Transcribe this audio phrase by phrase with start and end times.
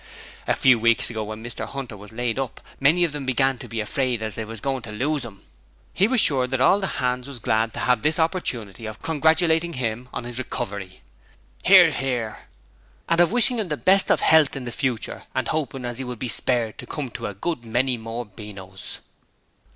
[0.47, 3.67] A few weeks ago when Mr 'Unter was laid up, many of them began to
[3.67, 5.43] be afraid as they was going to lose 'im.
[5.93, 9.73] He was sure that all the 'ands was glad to 'ave this hoppertunity of congratulating
[9.73, 11.03] him on his recovery
[11.65, 12.39] (Hear, hear)
[13.07, 16.03] and of wishing him the best of 'ealth in the future and hoping as he
[16.03, 19.01] would be spared to come to a good many more Beanos.